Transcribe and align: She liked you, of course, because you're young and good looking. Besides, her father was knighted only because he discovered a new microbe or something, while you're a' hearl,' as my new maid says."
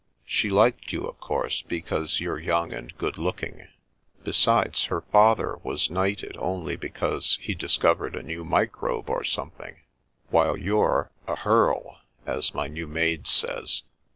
She 0.25 0.49
liked 0.49 0.91
you, 0.91 1.03
of 1.05 1.19
course, 1.19 1.61
because 1.61 2.19
you're 2.19 2.39
young 2.39 2.73
and 2.73 2.97
good 2.97 3.19
looking. 3.19 3.67
Besides, 4.23 4.85
her 4.85 5.01
father 5.01 5.57
was 5.61 5.91
knighted 5.91 6.35
only 6.39 6.75
because 6.75 7.37
he 7.39 7.53
discovered 7.53 8.15
a 8.15 8.23
new 8.23 8.43
microbe 8.43 9.11
or 9.11 9.23
something, 9.23 9.75
while 10.31 10.57
you're 10.57 11.11
a' 11.27 11.35
hearl,' 11.45 11.99
as 12.25 12.55
my 12.55 12.65
new 12.67 12.87
maid 12.87 13.27
says." 13.27 13.83